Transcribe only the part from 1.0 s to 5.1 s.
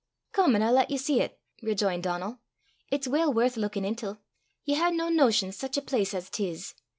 't," rejoined Donal. "It's weel worth luikin' intil. Ye hae nae